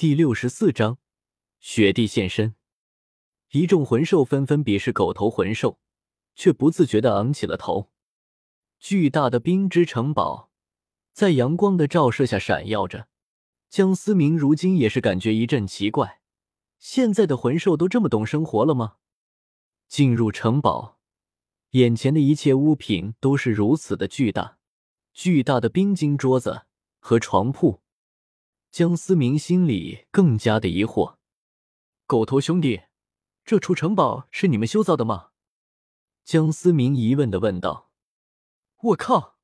[0.00, 0.96] 第六十四章，
[1.58, 2.54] 雪地现身。
[3.50, 5.78] 一众魂兽纷纷鄙视狗头魂兽，
[6.34, 7.90] 却不自觉的昂起了头。
[8.78, 10.50] 巨大的冰之城堡
[11.12, 13.08] 在阳光的照射下闪耀着。
[13.68, 16.22] 江思明如今也是感觉一阵奇怪：
[16.78, 18.94] 现在的魂兽都这么懂生活了吗？
[19.86, 20.98] 进入城堡，
[21.72, 24.56] 眼前的一切物品都是如此的巨大，
[25.12, 26.62] 巨大的冰晶桌子
[26.98, 27.82] 和床铺。
[28.70, 31.16] 江思明心里更加的疑惑
[32.06, 32.82] ：“狗头兄弟，
[33.44, 35.30] 这处城堡是你们修造的吗？”
[36.24, 37.90] 江思明疑问的问道。
[38.80, 39.38] “我靠，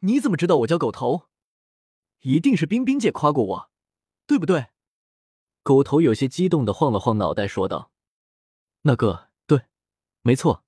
[0.00, 1.28] 你怎么知道我叫狗头？
[2.20, 3.70] 一定是冰冰姐夸过我，
[4.26, 4.68] 对不对？”
[5.62, 7.92] 狗头有些激动的晃了晃脑袋，说道
[8.82, 9.66] ：“那个，对，
[10.22, 10.64] 没错。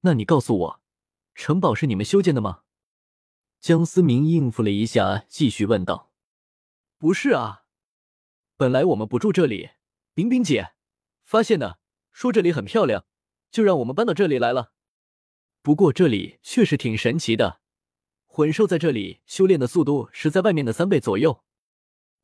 [0.00, 0.82] 那你告诉我，
[1.34, 2.64] 城堡是你们修建的吗？”
[3.58, 6.12] 江思明应付了一下，继续问道。
[6.98, 7.64] 不是啊，
[8.56, 9.72] 本来我们不住这里，
[10.14, 10.72] 冰冰姐
[11.24, 11.78] 发现的，
[12.10, 13.04] 说这里很漂亮，
[13.50, 14.72] 就让我们搬到这里来了。
[15.60, 17.60] 不过这里确实挺神奇的，
[18.24, 21.44] 魂兽在这里修炼的速度是在外面的三倍左右。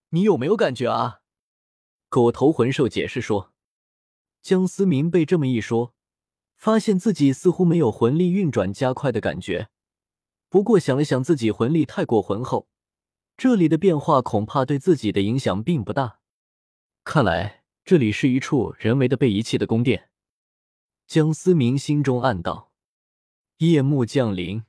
[0.09, 1.21] 你有没有感觉啊？
[2.09, 3.53] 狗头魂兽解释说。
[4.41, 5.95] 江思明被这么一说，
[6.57, 9.69] 发现自己似乎没有魂力运转加快的感觉。
[10.49, 12.69] 不过想了想，自己魂力太过浑厚。
[13.37, 16.21] 这里的变化恐怕对自己的影响并不大。
[17.05, 20.11] 看来这里是一处人为的被遗弃的宫殿。
[21.07, 22.71] 江思明心中暗道。
[23.59, 24.65] 夜幕降临，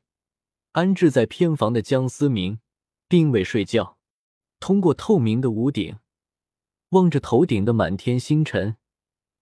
[0.73, 2.59] 安置在偏房的江思明
[3.07, 3.97] 并未睡觉，
[4.59, 5.97] 通过透明的屋顶，
[6.89, 8.77] 望着头顶的满天星辰，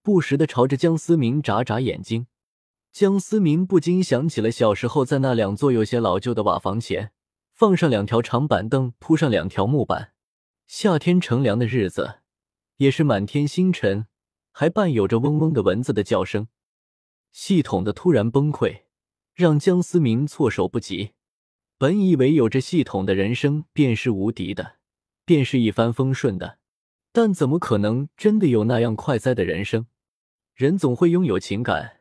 [0.01, 2.27] 不时的朝着江思明眨眨眼睛。
[2.91, 7.11] 江思明不禁想起了小时候在那两座有些老旧的瓦房前。
[7.61, 10.13] 放上两条长板凳，铺上两条木板。
[10.65, 12.21] 夏天乘凉的日子，
[12.77, 14.07] 也是满天星辰，
[14.51, 16.47] 还伴有着嗡嗡的蚊子的叫声。
[17.31, 18.85] 系统的突然崩溃，
[19.35, 21.11] 让江思明措手不及。
[21.77, 24.77] 本以为有着系统的人生便是无敌的，
[25.23, 26.57] 便是一帆风顺的，
[27.11, 29.85] 但怎么可能真的有那样快哉的人生？
[30.55, 31.99] 人总会拥有情感，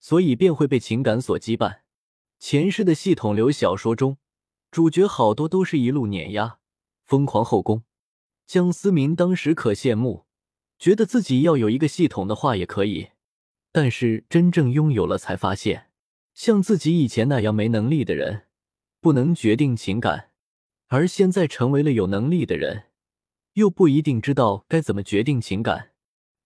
[0.00, 1.80] 所以便会被情感所羁绊。
[2.38, 4.16] 前世的系统流小说中。
[4.72, 6.56] 主角好多都是一路碾压，
[7.04, 7.84] 疯狂后宫。
[8.46, 10.24] 江思明当时可羡慕，
[10.78, 13.10] 觉得自己要有一个系统的话也可以。
[13.70, 15.90] 但是真正拥有了，才发现，
[16.32, 18.46] 像自己以前那样没能力的人，
[19.02, 20.30] 不能决定情感；
[20.88, 22.84] 而现在成为了有能力的人，
[23.52, 25.90] 又不一定知道该怎么决定情感。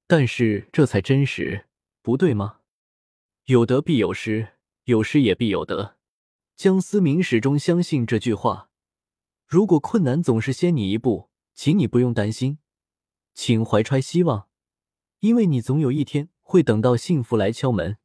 [0.09, 1.67] 但是这才真实，
[2.03, 2.59] 不对吗？
[3.45, 4.55] 有得必有失，
[4.85, 5.96] 有失也必有得。
[6.57, 8.71] 江思明始终相信这句话：
[9.47, 12.57] 如果困难总是先你一步，请你不用担心，
[13.35, 14.49] 请怀揣希望，
[15.21, 17.99] 因为你总有一天会等到幸福来敲门。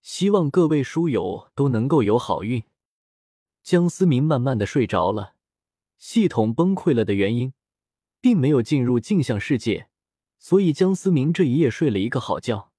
[0.00, 2.62] 希望各位书友都能够有好运。
[3.64, 5.34] 江思明慢慢的睡着了，
[5.98, 7.52] 系统崩溃了的原因，
[8.20, 9.88] 并没有进入镜像世界，
[10.38, 12.70] 所以江思明这一夜睡了一个好觉。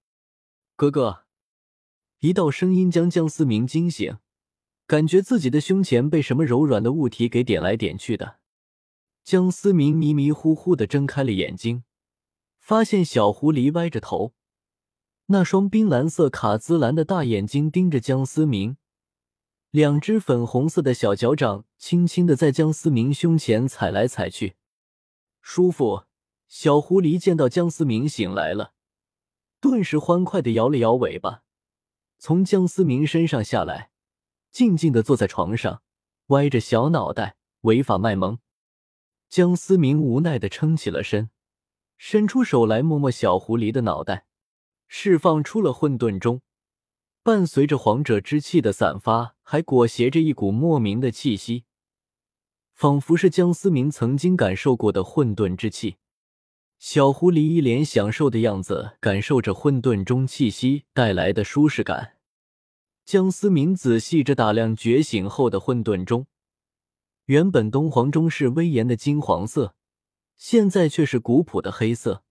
[0.78, 1.26] 哥哥，
[2.20, 4.18] 一道声音将江思明惊醒。
[4.90, 8.40] 感觉自己的胸前被什么柔软的物体给点来点去的，
[9.24, 11.84] 江思明迷迷糊糊的睁开了眼睛，
[12.58, 14.34] 发现小狐狸歪着头，
[15.28, 18.78] 那双冰蓝色卡姿兰的大眼睛盯着江思明，
[19.70, 24.56] 两只粉红色的小脚掌轻轻的在江思明胸前踩来踩去，
[25.40, 26.06] 舒服。
[26.48, 28.74] 小狐狸见到江思明醒来了，
[29.62, 31.44] 顿时欢快的摇了摇尾巴，
[32.18, 33.92] 从江思明身上下来。
[34.52, 35.82] 静静的坐在床上，
[36.28, 38.40] 歪着小脑袋，违法卖萌。
[39.30, 41.30] 江思明无奈的撑起了身，
[41.98, 44.26] 伸出手来摸摸小狐狸的脑袋，
[44.88, 46.42] 释放出了混沌中，
[47.22, 51.66] 伴随着皇者之气的散发，还裹挟着一股莫名的气息，
[52.74, 55.98] 仿佛是江思明曾经感受过的混沌之气。
[56.80, 62.19] 小狐狸一脸享受的样子，感受着混沌中气息带来的舒适感。
[63.10, 66.28] 江思明仔细着打量觉醒后的混沌中，
[67.26, 69.74] 原本东皇钟是威严的金黄色，
[70.38, 72.24] 现在却是古朴的黑色。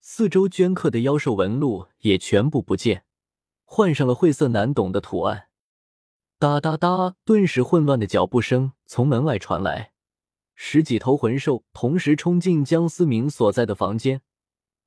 [0.00, 3.04] 四周镌刻的妖兽纹路也全部不见，
[3.66, 5.48] 换上了晦涩难懂的图案。
[6.38, 7.16] 哒哒哒！
[7.26, 9.92] 顿时混乱的脚步声从门外传来，
[10.54, 14.22] 十几头魂兽同时冲进江思明所在的房间，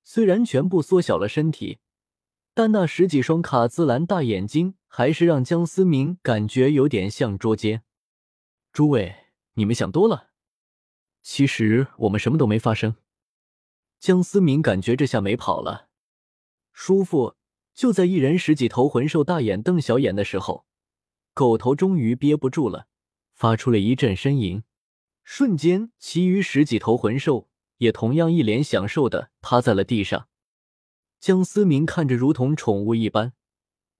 [0.04, 1.78] 虽然全部缩小了身体。
[2.56, 7.84] 但那十几双卡姿兰大眼睛，还是让江思明感觉有点像捉奸。
[8.72, 9.14] 诸位，
[9.56, 10.30] 你们想多了，
[11.22, 12.96] 其实我们什么都没发生。
[14.00, 15.90] 江思明感觉这下没跑了，
[16.72, 17.36] 舒服。
[17.74, 20.66] 就在一人十几头魂兽大眼瞪小眼的时候，
[21.34, 22.88] 狗头终于憋不住了，
[23.34, 24.64] 发出了一阵呻吟。
[25.26, 27.50] 瞬间，其余十几头魂兽
[27.80, 30.30] 也同样一脸享受的趴在了地上。
[31.26, 33.34] 江思明看着如同宠物一般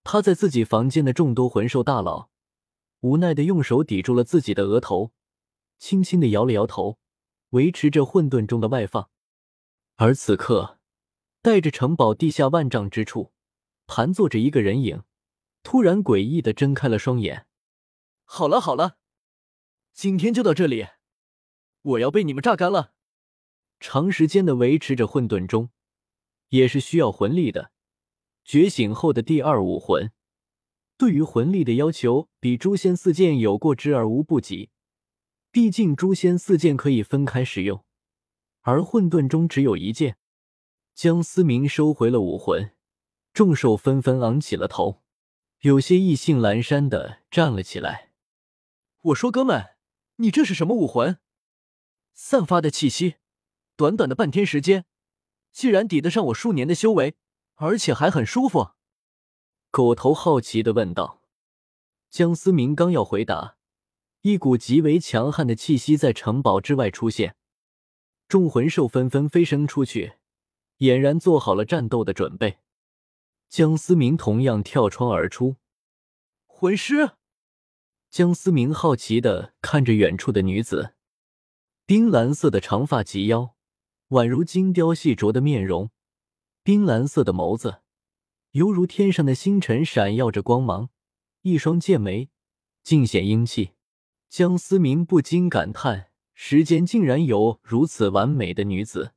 [0.04, 2.30] 趴在自己房间的众多魂兽大佬，
[3.00, 5.12] 无奈的用手抵住了自己的额头，
[5.80, 7.00] 轻轻的摇了摇头，
[7.50, 9.10] 维持着混沌中的外放。
[9.96, 10.80] 而此刻，
[11.42, 13.34] 带着城堡地下万丈之处。
[13.88, 15.02] 盘坐着一个人影，
[15.64, 17.48] 突然诡异的睁开了双眼。
[18.26, 19.00] 好了好了，
[19.96, 20.90] 今天就到这里，
[21.82, 22.94] 我要被你们榨干了。
[23.80, 25.72] 长时间的维持着混沌中，
[26.50, 27.72] 也是需要魂力的。
[28.44, 30.12] 觉醒后的第二武魂，
[30.98, 34.70] 对于魂力的要求比诛仙四剑有过之而无不及。
[35.52, 37.84] 毕竟诛仙四剑可以分开使用，
[38.62, 40.18] 而混沌中只有一剑。
[40.94, 42.72] 江思明收回了武魂。
[43.34, 45.02] 众兽纷纷昂起了头，
[45.60, 48.12] 有些意兴阑珊的站了起来。
[49.02, 49.76] 我说：“哥们，
[50.18, 51.20] 你这是什么武魂？
[52.14, 53.16] 散发的气息，
[53.76, 54.86] 短短的半天时间，
[55.56, 57.16] 竟然抵得上我数年的修为，
[57.56, 58.72] 而且还很舒服。”
[59.72, 61.22] 狗头好奇的问道。
[62.10, 63.58] 江思明刚要回答，
[64.22, 67.38] 一股极为强悍的气息在城堡之外出现，
[68.28, 70.16] 众魂兽纷纷飞升出去，
[70.80, 72.60] 俨然做好了战斗的准备。
[73.48, 75.56] 江思明同样跳窗而出，
[76.46, 77.12] 魂师。
[78.10, 80.96] 江思明好奇的看着远处的女子，
[81.86, 83.55] 冰蓝色的长发及腰，
[84.10, 85.90] 宛如精雕细琢的面容，
[86.64, 87.82] 冰蓝色的眸子，
[88.52, 90.90] 犹如天上的星辰，闪耀着光芒。
[91.42, 92.30] 一双剑眉，
[92.84, 93.72] 尽显英气。
[94.30, 99.14] 江思明不禁感叹：世间竟然有如此完美的女子，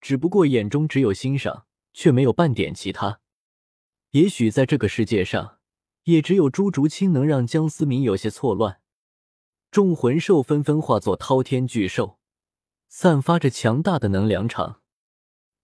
[0.00, 3.20] 只不过眼中只有欣赏，却没有半点其他。
[4.10, 5.58] 也许在这个世界上，
[6.04, 8.80] 也只有朱竹清能让江思明有些错乱。
[9.72, 12.19] 众魂兽纷纷化作滔天巨兽，
[12.92, 14.82] 散发着强大的能量场。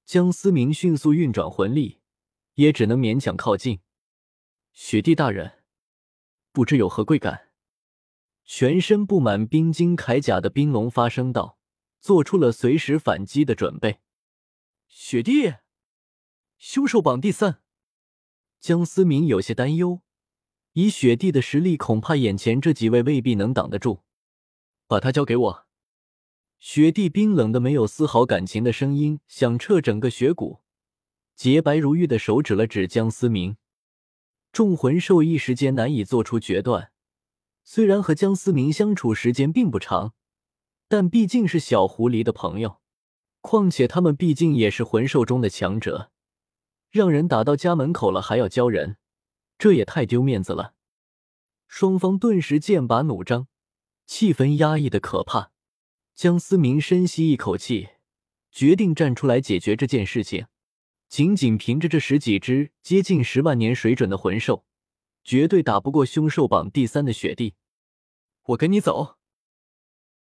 [0.05, 2.00] 江思明迅速运转魂力，
[2.55, 3.81] 也只能勉强靠近。
[4.73, 5.64] 雪帝大人，
[6.52, 7.49] 不知有何贵干？
[8.44, 11.58] 全身布满冰晶铠甲的冰龙发声道，
[11.99, 13.99] 做出了随时反击的准备。
[14.87, 15.55] 雪帝，
[16.58, 17.61] 凶兽榜第三。
[18.61, 20.00] 江思明有些担忧，
[20.75, 24.05] 以雪帝的实力，恐怕眼前这几位未必能挡得住。
[24.87, 25.65] 把他交给我。
[26.68, 30.62] 雪帝冰冷的没有丝毫感情的声音响彻整个雪谷，
[31.36, 33.56] 洁白如玉的手指了指江思明。
[34.50, 36.90] 众魂兽一时间难以做出决断。
[37.62, 40.14] 虽然和江思明相处时间并不长，
[40.88, 42.80] 但毕竟是小狐狸的朋友，
[43.40, 46.10] 况且他们毕竟也是魂兽中的强者。
[46.90, 48.96] 让人打到家门口了还要教人，
[49.56, 50.74] 这也太丢面子了。
[51.68, 53.46] 双方顿时剑拔弩张，
[54.04, 55.52] 气氛压抑的可怕。
[56.16, 57.90] 江思明深吸一口气，
[58.50, 60.46] 决定站出来解决这件事情。
[61.10, 64.64] 仅仅凭着这十几只接近十万年水准的魂兽，
[65.22, 67.54] 绝对打不过凶兽榜第三的雪帝。
[68.46, 69.15] 我跟你走。